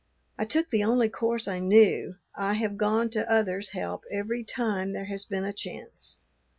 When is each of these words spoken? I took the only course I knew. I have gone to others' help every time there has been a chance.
I 0.35 0.45
took 0.45 0.71
the 0.71 0.83
only 0.83 1.09
course 1.09 1.47
I 1.47 1.59
knew. 1.59 2.15
I 2.33 2.55
have 2.55 2.75
gone 2.75 3.11
to 3.11 3.31
others' 3.31 3.69
help 3.73 4.03
every 4.09 4.43
time 4.43 4.93
there 4.93 5.05
has 5.05 5.25
been 5.25 5.45
a 5.45 5.53
chance. 5.53 6.17